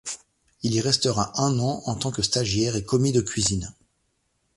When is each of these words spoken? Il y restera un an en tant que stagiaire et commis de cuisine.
Il 0.63 0.73
y 0.73 0.81
restera 0.81 1.31
un 1.39 1.59
an 1.59 1.83
en 1.85 1.93
tant 1.93 2.09
que 2.09 2.23
stagiaire 2.23 2.75
et 2.75 2.83
commis 2.83 3.11
de 3.11 3.21
cuisine. 3.21 3.71